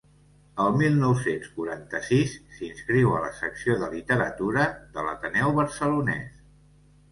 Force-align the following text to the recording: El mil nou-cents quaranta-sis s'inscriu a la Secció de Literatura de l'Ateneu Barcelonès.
El 0.61 0.69
mil 0.77 0.95
nou-cents 1.01 1.51
quaranta-sis 1.57 2.33
s'inscriu 2.55 3.13
a 3.13 3.21
la 3.27 3.31
Secció 3.41 3.77
de 3.83 3.91
Literatura 3.93 4.67
de 4.99 5.07
l'Ateneu 5.11 5.57
Barcelonès. 5.63 6.29